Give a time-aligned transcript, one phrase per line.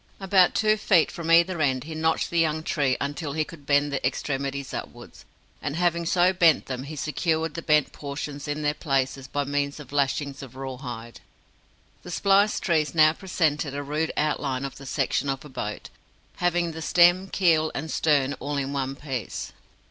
[0.19, 3.93] About two feet from either end he notched the young tree until he could bend
[3.93, 5.25] the extremities upwards;
[5.61, 9.79] and having so bent them, he secured the bent portions in their places by means
[9.79, 11.21] of lashings of raw hide.
[12.01, 15.91] The spliced trees now presented a rude outline of the section of a boat,
[16.37, 19.53] having the stem, keel, and stern all in one piece.